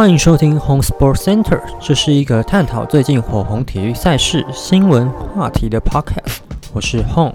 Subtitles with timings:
[0.00, 6.38] 欢迎收听 Home Sports Center，这是一个探讨最近火红体育赛事、新闻话题的 podcast。
[6.72, 7.34] 我是 Home。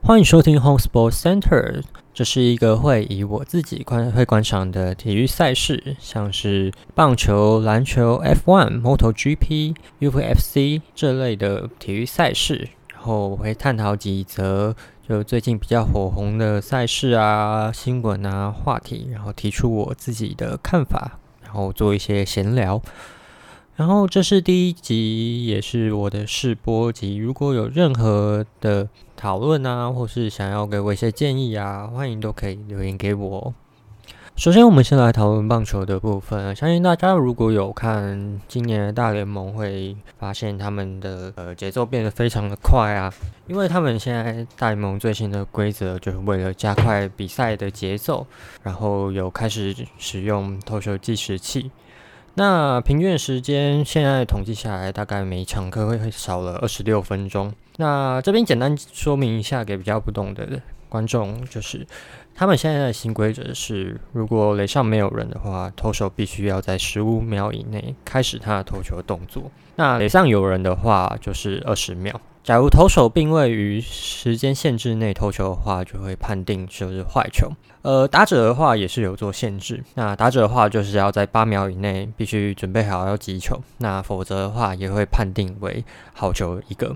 [0.00, 1.82] 欢迎收听 Home Sports Center，
[2.14, 14.76] 这是一个会以我自己观会观赏的体育赛事，像是棒球、篮球、F1、MotoGP、UFC 这类的体育赛事，然后我会探讨几则
[15.08, 22.80] 就最近比较火红的赛事啊、新闻啊、话题，然后提出我自己的看法，然后做一些闲聊。
[23.74, 27.16] 然后这是第一集，也是我的试播集。
[27.16, 28.88] 如果有任何的
[29.24, 33.54] 讨论啊，或是想要给我一些建议啊，欢迎都可以留言给我。
[34.36, 36.54] 首先，我们先来讨论棒球的部分。
[36.54, 43.10] 相信大家如果有看今年的大联盟，会发现他们的呃节奏变得非常的快啊，
[43.46, 48.26] 因为他们现在大联盟最新的规则就是为了加快比赛的节奏，
[48.62, 51.70] 然后有开始使用投球计时器。
[52.36, 57.52] 那平均时间现在统计下来，大概每一场课会少了二十六分钟。
[57.76, 61.86] 那这边简单说明一下，给比较不懂的观众，就是
[62.34, 69.50] 他们现在的新规则是，如果垒上没有人的话，投手必须要在十五秒以内开始他的投球动作。
[69.76, 72.20] 那垒上有人的话，就是二十秒。
[72.44, 77.50] 假如投手并未于时间限制内投球的话，就会判定就是坏球。
[77.80, 79.82] 呃，打者的话也是有做限制。
[79.94, 86.94] 那打者的话，就是要在八秒以内必须准备好要击球，那否则的话也会判定为好球一个。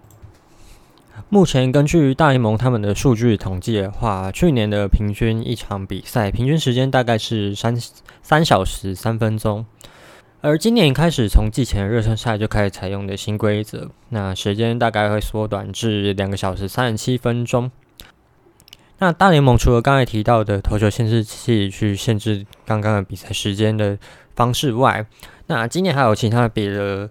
[1.30, 7.74] 目前根据大联盟他们的数据统计的话，去年的平均一场比赛平均时间大概是三
[8.22, 9.64] 三小时三分钟。
[10.40, 17.70] 而今年开始，从季前热身赛就开始采用的新规则，那时间大概会缩短至两个小时三十七分钟。
[18.98, 23.98] 那大联盟除了刚才提到的投球限制器去限制刚刚的比赛时间的
[24.36, 25.04] 方式外，
[25.48, 27.10] 那今年还有其他别的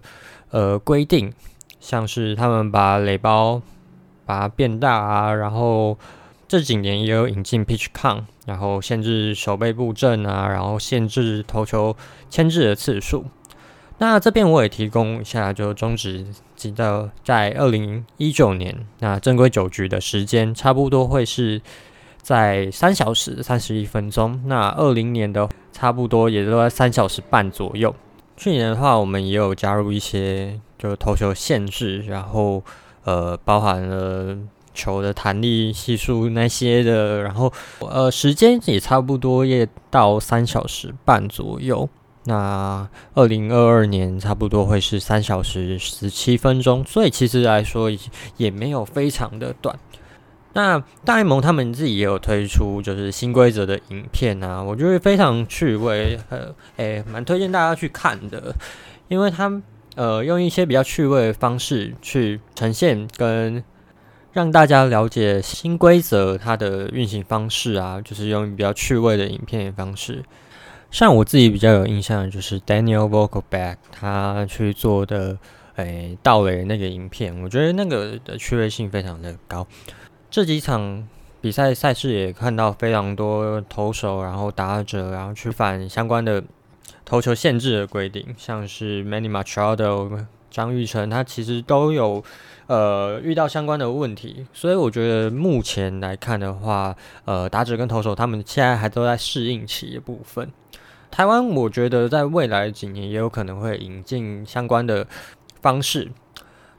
[0.50, 1.30] 呃规定，
[1.80, 3.60] 像是他们把垒包
[4.24, 5.98] 把它变大啊，然后。
[6.48, 11.94] 这几年也有引进 pitch count，然后限制手背布阵啊，然后限制投球
[12.30, 13.26] 牵制的次数。
[13.98, 16.24] 那这边我也提供一下，就中止
[16.56, 21.60] 记得在二零一九年，那正规九局的时间差不多会是
[22.22, 24.42] 在三小时三十一分钟。
[24.46, 27.94] 那二零年的差不多也都在三小时半左右。
[28.38, 32.64] 去年的话，我们也有加入一些就投球限制，然后
[33.04, 34.38] 呃包含了。
[34.78, 41.88] 球的弹力系数那些的，然后呃时间也差不多也到三小时半左右。
[42.24, 47.90] 那二零二二年差不多会是三小时十七分钟，所以其实来说
[48.36, 49.78] 也没有非常的短。
[50.52, 58.54] 那大联盟他们自己也有推出就是新规则的影片啊，我觉得非常趣味，呃，诶，蛮推荐大家去看的，
[59.08, 59.62] 因为他们
[59.94, 63.64] 呃用一些比较趣味的方式去呈现跟。
[64.38, 70.22] 让大家了解新规则它的运行方式啊，就是用比较趣味的影片方式。
[70.92, 75.36] 像我自己比较有印象的就是 Daniel Vogelback 他去做的
[75.74, 79.66] 诶盗垒那个影片，我觉得那个的趣味性非常的高。
[80.30, 81.08] 这几场
[81.40, 86.40] 比赛赛事也看到非常多投手，然后打者，然后去反相关的
[87.04, 90.24] 投球限制的规定，像是 Manny Machado、
[90.58, 92.22] 张玉成，他其实都有。
[92.68, 100.52] 呃，遇到相关的问题，所以我觉得目前来看的话，呃，打者跟投手他们现在还都在适应期的部分。
[101.10, 105.06] 台湾我觉得在未来几年也有可能会引进相关的
[105.62, 106.10] 方式。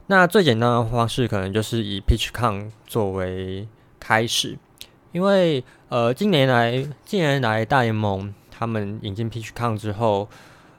[0.06, 3.66] 那最简单的方式可能就是以 pitch count 作为
[3.98, 4.56] 开始，
[5.10, 10.28] 因为呃，近年来近年来大联盟他们引进 pitch count 之后，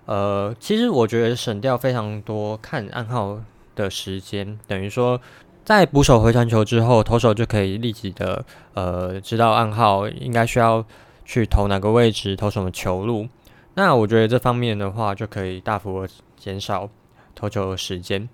[0.05, 3.39] 呃，其实我觉得省掉非常多看暗号。
[3.73, 5.19] 的时间等于说，
[5.63, 8.43] 在捕手回传球之后，投手就可以立即的
[8.73, 10.85] 呃知道暗号应该需要
[11.23, 13.29] 去投哪个位置，投什么球路。
[13.75, 16.05] 那我觉得这方面的话，就可以大幅
[16.37, 16.89] 减少
[17.33, 18.27] 投球的时间。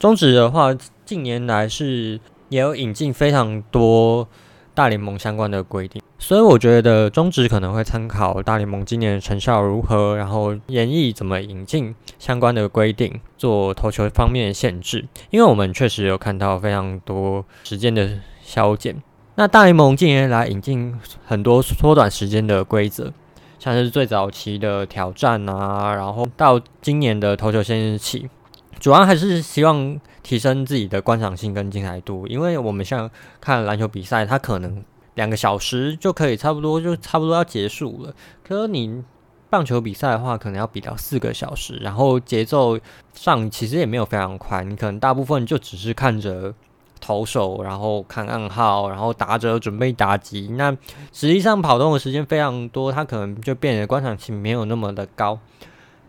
[0.00, 0.74] 中指的话，
[1.06, 2.18] 近年来是
[2.48, 4.26] 也有引进非常多
[4.74, 6.02] 大联盟相关的规定。
[6.18, 15.06] 所以我觉得中职可能会参考大联盟今年的成效如何，然后演绎怎么引进相关的规定，做投球方面的限制。
[15.30, 18.10] 因为我们确实有看到非常多时间的
[18.42, 19.02] 削减。
[19.34, 20.94] 那大联盟近年来引进
[21.26, 23.12] 很多缩短时间的规则，
[23.58, 28.30] 像是最早期的挑战啊，然后到今年的投球限制器，
[28.78, 32.26] 主要还是希望提升自己的观赏性跟精彩度。
[32.26, 33.08] 因为我们像
[33.40, 34.82] 看篮球比赛，它可能
[35.14, 38.12] 两个小时就可以差不多就差不多要结束了，
[38.42, 39.04] 可是你。
[39.50, 42.76] 棒球比赛的话，可能要比到四个小时，然后节奏
[43.12, 44.64] 上其实也没有非常快。
[44.64, 46.52] 你可能大部分就只是看着
[47.00, 50.48] 投手，然后看暗号，然后打者准备打击。
[50.56, 50.72] 那
[51.12, 55.38] 实际上跑动的时间非常多，它可能就变得观赏性没有那么的高。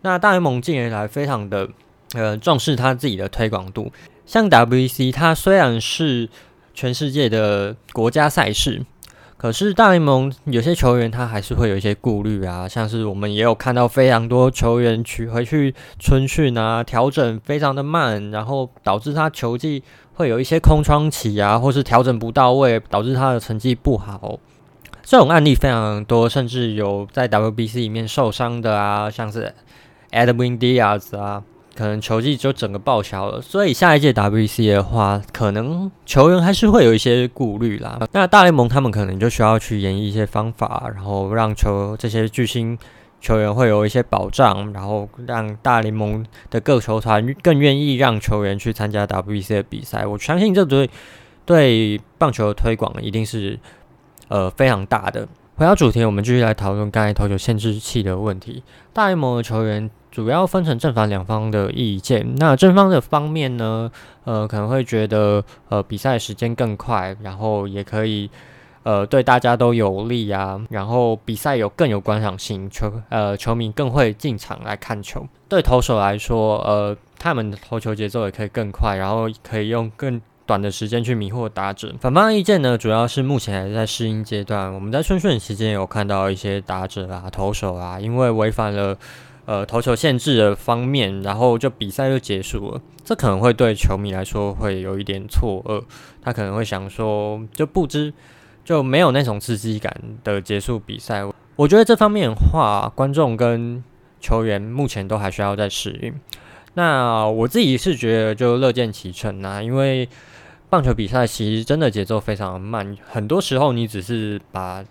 [0.00, 1.68] 那大联盟近年来非常的
[2.16, 3.92] 呃重视他自己的推广度，
[4.24, 6.28] 像 WBC，它虽然是
[6.74, 8.84] 全世界的国家赛事。
[9.38, 19.82] 可是大联盟有些球员他还是会有一些顾虑啊，像是我们也有看到非常多球员取回去春训啊，调整非常的慢，然后导致他球技
[20.14, 24.38] 会有一些空窗期啊，或是调整不到位，导致他的成绩不好。
[25.02, 29.54] 这种案例非常多，甚至有在 WBC 里面受伤的啊，像是
[30.12, 31.42] Edwin Diaz 啊。
[31.76, 38.00] 可能球技就整个报销了，所以下一届 WBC 的话，可能球员还是会有一些顾虑啦。
[38.12, 42.76] 那大联盟他们可能就需要去研一些方法，然后让球这些巨星
[43.20, 50.06] 球员会有一些保障，然后让大联盟的各球团更愿意让球员去参加 WBC 的比赛。
[50.06, 50.88] 我相信这对
[51.44, 53.58] 对棒球的推广一定是
[54.28, 55.28] 呃非常大的。
[55.58, 58.62] 回到主题，我们继续来讨论刚才投球限制器的问题。
[58.92, 59.90] 大联盟的球员。
[60.10, 62.36] 主要分成正反两方的意见。
[62.36, 63.90] 那正方的方面呢，
[64.24, 68.30] 呃，可能会觉得，呃，比赛时间更快，然后也可以，
[68.82, 70.58] 呃，对大家都有利啊。
[70.70, 75.26] 然后比赛有更有观赏性，球呃球迷更会进场来看球。
[75.50, 81.92] 对投手来说，呃，他们的投球节奏也可以更快，然后可以用更短的时间去迷惑打者。
[82.00, 84.72] 反方意见呢，主要是目前还在适应阶段。
[84.72, 88.96] 我们在春训期间有看到一些打者啊、投手啊，因为违反了。
[89.46, 95.84] 呃，投球限制的方面，然后就比赛就结束了，这可能会对球迷来说会有一点错愕，
[96.20, 98.12] 他可能会想说，就不知
[98.64, 101.22] 就没有那种刺激感的结束比赛。
[101.54, 103.84] 我觉得这方面的话，观众跟
[104.18, 106.12] 球员目前都还需要再适应。
[106.74, 110.08] 那我自己是觉得就乐见其成啊，因为
[110.68, 114.84] 棒球比赛其实真的节奏非常慢，很多时候你只是把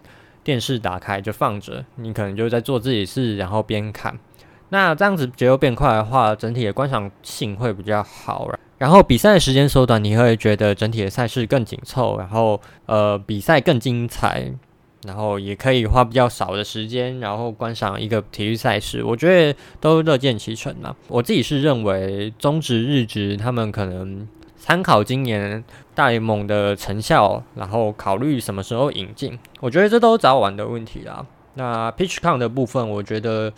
[0.43, 4.17] 电视打开就放着，你可能就在做自己事，然后边看。
[4.69, 8.49] 那这样子节奏变快的话，整体的观赏性会比较好。
[8.77, 14.51] 然后比赛的时间缩短，你会觉得整体的赛事更紧凑，然后呃比赛更精彩，
[15.03, 19.03] 然后也可以花比较少的时间，然后观赏一个体育赛事。
[19.03, 20.95] 我觉得都乐见其成啊。
[21.07, 24.27] 我自己是认为中职、日职他们可能
[24.65, 25.63] 参考今年
[25.93, 29.37] 大联盟的成效，然后考虑什么时候引进。
[29.59, 31.23] 我觉得这都早晚的问题啦。
[31.53, 33.53] 那 Pitch Count 的部分，我觉得。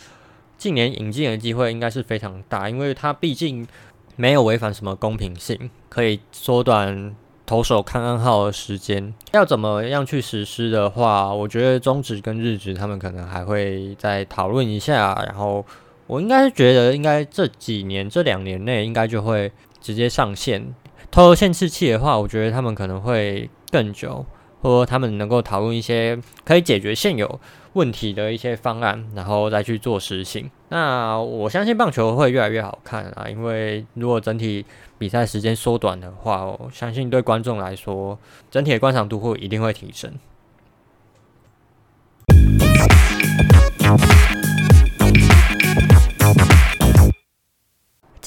[0.57, 3.68] 近年引进的机会应该是非常大，因为它毕竟
[4.15, 7.15] 没有违反什么公平性，可以缩短
[7.45, 9.13] 投手看暗号的时间。
[9.33, 15.13] 要怎么样去实施的话，我觉得中职跟日职他们可能还会再讨论一下。
[15.27, 15.63] 然后
[16.07, 20.74] 我应该是觉得，应该这几年这两年内应该就会直接上线。
[21.12, 24.25] 投限制器的话，我觉得他们可能会更久，
[24.62, 27.39] 或他们能够讨论一些可以解决现有。
[27.74, 30.50] 问题的一些方案，然后再去做实行。
[30.69, 34.66] 那我相信棒球会越来越好看啊，因为如果整体
[34.97, 38.18] 比赛时间缩短的话，我相信对观众来说，
[38.49, 40.11] 整体的观赏度会一定会提升。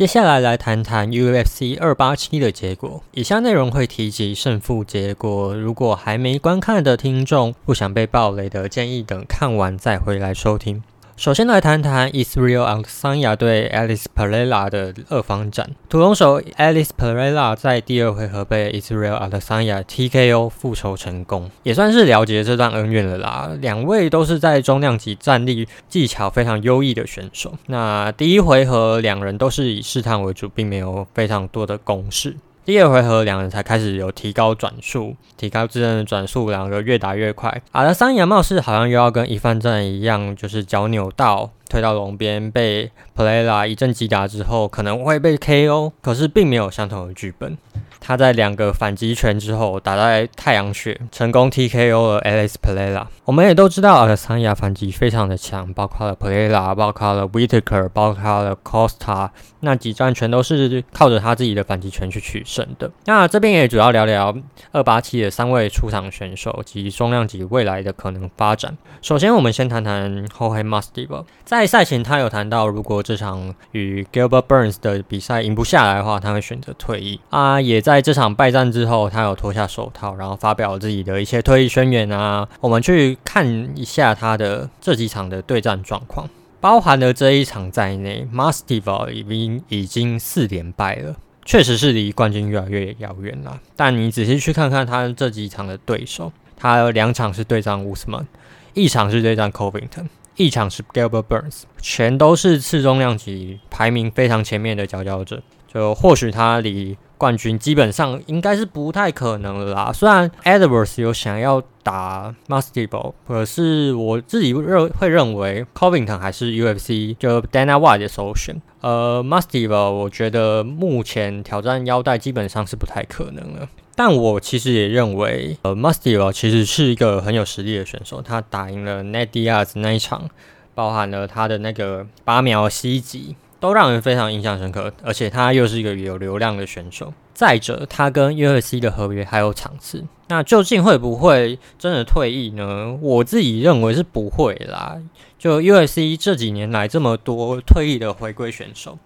[0.01, 3.03] 接下来来谈谈 UFC 二八七的结果。
[3.13, 10.83] 以下内容会提及胜负结果，如果还没观看的听众，不想被暴雷的，建议等看完再回来收听。
[11.17, 15.69] 首先来谈谈 Israel Adesanya 对 Alice Pereira 的二方战。
[15.89, 23.51] 屠龙手 Alice Pereira 在第二回合被 Israel Adesanya TKO 复仇成功，也算是了结这段恩怨了啦。
[23.61, 27.53] 两位都是在中量级战力技巧非常优异的选手。
[27.67, 32.37] 那第一回合两人都是以试探为主，并没有非常多的攻势。
[32.71, 37.61] 第二回合，两人才开始有提高转速，提高自身的转速，两个越打越快。
[37.73, 47.57] 阿德桑亚貌似好像又要跟一番战一样，就是脚扭到，推到笼边，被 Playla 一阵击打之后，可能会被 KO，可是并没有相同的剧本。
[48.03, 53.07] 他在两个反击拳之后，打在太阳穴，成功 TKO 了 Alex Playla。
[53.27, 59.29] 我们也都知道，阿德桑亚反击非常的强，包括了 Playla，包括了 Whitaker，包括了 Costa，
[59.61, 62.91] 那几战全都是靠着他自己的反击拳去取胜的。
[63.05, 64.35] 那这边也主要聊聊
[64.73, 68.77] 二八七的三位出场选手及重量级未来的可能发展。
[69.03, 71.27] 首先，我们先谈谈后海 Masvidal。
[71.45, 78.01] 在在赛前，他有谈到，如果这场与 Gilbert Burns 的比赛赢不下来的话，他会选择退役啊，也在。
[78.01, 82.49] 这场败战之后，他有脱下手套，然后发表自己的一些退役宣言啊。
[82.63, 86.31] 我们去看一下他的这几场的对战状况，
[86.63, 91.15] 包含了这一场在内 m a s t i v a l 已经已经四连败了，
[91.45, 93.61] 确实是离冠军越来越遥远了。
[93.77, 98.25] 但你仔细去看看他这几场的对手，他有两场是对战 Usman，
[98.73, 100.07] 一场是对战 Covington，
[100.41, 105.43] 一场是 Gilbert Burns，全都是次重量级排名非常前面的佼佼者。
[105.73, 109.93] 就或许他离冠军基本上应该是不太可能了啦。
[109.93, 118.61] 虽然 Edwards 有想要打 Mastival，可是我自己认会认为 Covington 还是 UFC 就 Dana White 的首选。
[118.81, 123.69] 呃，Mastival 我觉得目前挑战腰带基本上是不太可能了。
[123.95, 128.23] 但我其实也认为，呃，Mastival 其实是一个很有实力的选手。
[128.23, 130.31] 他打赢了 Ned Diaz 那一场，
[130.75, 133.37] 包含了他的那个八秒袭击。
[133.61, 137.13] 都让人非常印象深刻，而且他又是一个有流量的选手。
[137.35, 142.99] 再者，他跟 UFC 的合约还有场次，那究竟会不会真的退役呢？
[143.01, 144.99] 我自己认为是不会啦。
[145.39, 148.99] 就 UFC 这几年来这么多退役的回归选手，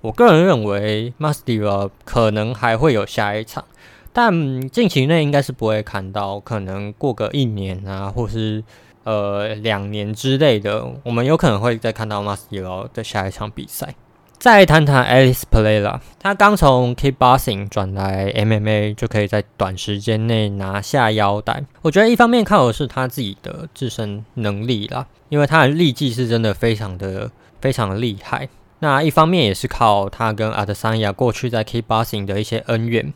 [0.00, 3.64] 我个人认为 m u s t i v 可能还会有下一场，
[4.12, 8.62] 但近期内应该是不会看到，可能过个一年啊，或是。
[9.04, 13.94] 呃，两年之类的，我们有可能会再看到 Masvidal 的下一场比赛。
[14.38, 21.64] 再谈谈 Alice Playla，他刚从 K boxing 转来 MMA，就可以在短时间内拿下腰带。
[21.80, 27.30] 我觉得一方面靠的是他自己的自身能力啦，因为他的力技是真的非常的
[27.60, 28.48] 非常厉害。
[28.80, 33.14] 那一方面也是靠他跟阿德桑亚过去在 K boxing 的一些恩怨。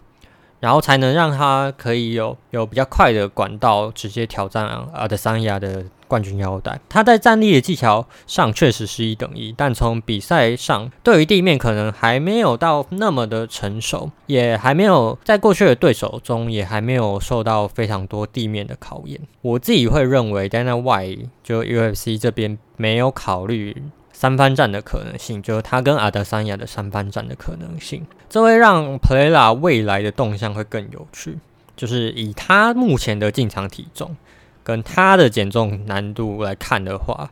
[0.60, 6.80] 然后才能让他可以有有比较快的管道直接挑战阿德桑亚的冠军腰带。
[6.88, 19.20] 他在站立的技巧上确实是一等一，但从比赛上对于地面可能还没有到那么的成熟，也还没有在过去的对手中也还没有受到非常多地面的考验。
[19.42, 23.82] 我自己会认为，Dana White 就 UFC 这边没有考虑。
[24.18, 31.38] 三番战的可能性，就是他跟阿德桑亚的三番战的可能性，这会让 p l a y a 未来的动向会更有趣。
[31.76, 34.16] 就是以他目前的进场体重
[34.64, 37.30] 跟他的减重难度来看的话，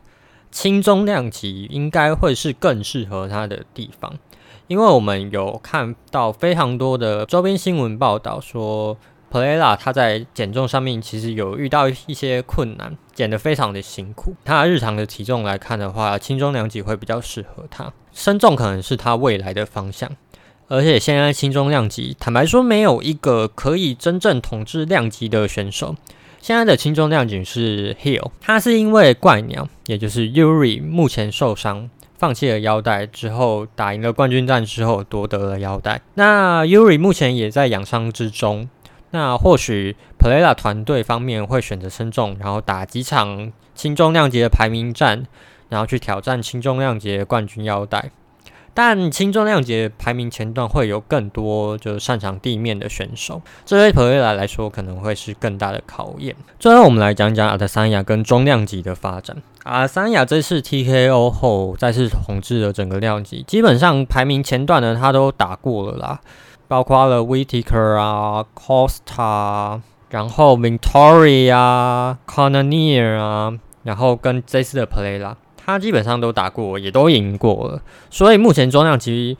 [0.49, 4.13] 轻中量级应该会是更适合他的地方，
[4.67, 8.95] 因为我们有看到非常多的周边新闻报道说。
[9.37, 14.33] Playla 他在减重上面其实有遇到一些困难，减得非常的辛苦。
[14.43, 20.09] 他日常的体重来看的话，轻中量级会比较适合他，身重可能是他未来的方向。
[20.69, 25.95] 而且现在轻中量级，坦白说没有一个可以真正统治量级的选手。
[26.41, 36.01] 现在的轻中量级是 Hill，他是因为怪鸟，也就是 Yuri 目前受伤，放弃了腰带之后，打赢了冠军战之后夺得了腰带。
[36.15, 38.69] 那 Yuri 目前也在养伤之中。
[39.11, 45.25] 那或许 p l a y a 团队方面会选择称重，然后打几场轻重量级的排名战，
[45.69, 48.11] 然后去挑战轻重量级的冠军腰带。
[48.73, 56.35] 但轻重量级排名前段会有更多就是擅长地面的选手，这对 p l a y a 来说可能会是更大的考验。
[56.59, 59.35] 最后我们来讲讲阿德桑亚跟中量级的发展。
[59.63, 66.19] 阿德桑亚这次 TKO 后再次统治了整个量级，基本上排名前段的他都打过了啦。
[66.67, 77.81] 包括了 Whitaker 啊，Costa，然后 victoria connor 啊，然后跟这次的 Play 啦，他基本上都打过，也都赢过了。
[78.09, 79.37] 所以目前中量级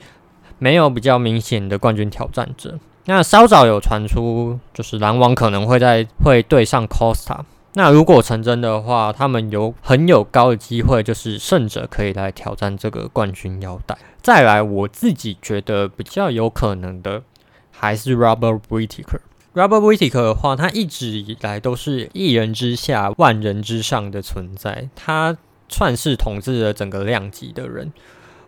[0.58, 2.78] 没有比较明显的冠军挑战者。
[3.04, 7.40] 那稍早有传出，就是篮网可能会在会对上 Costa。
[7.74, 13.96] 那如果成真的话，他们有很有高的机会，就是胜者可以来挑战这个冠军腰带。
[14.20, 17.22] 再来，我自己觉得比较有可能的
[17.70, 19.20] 还是 Robert Whittaker。
[19.54, 25.36] Robert Whittaker 的话，他一直以来都是一人之下、万人之上的存在，他
[25.68, 27.92] 算是统治了整个量级的人。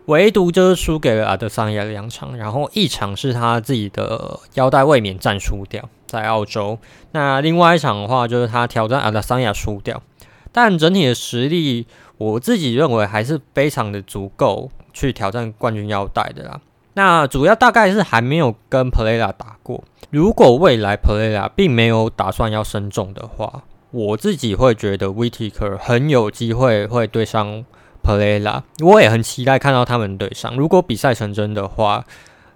[0.07, 6.77] 唯独就是输给了阿德桑亚两场，然后一场是他自己的腰带卫冕战输掉，在澳洲。
[7.13, 10.03] 那另外一场的话，就是他挑战阿德桑亚输掉。
[10.51, 11.87] 但整体的实力，
[12.17, 16.59] 我自己认为还是非常的足够去挑战冠军腰带的啦。
[16.95, 19.81] 那主要大概是还没有跟 p l a y a 打过。
[20.09, 27.63] 如果未来 p l a y a 并没有打算要升重的话，我自己会觉得 w i t k 很有机会会对上
[28.03, 30.53] p l a y a 我也很期待看到他们对上。
[30.57, 32.03] 如果比赛成真的话，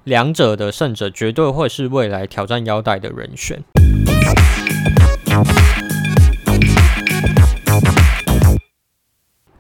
[0.06, 3.60] 两者的胜者绝对会是未来挑战腰带的人选。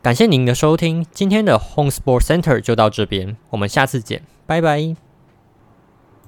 [0.03, 5.04] 感谢您的收听，今天的 Home Sport Center 就到这边，我们下次见，拜拜。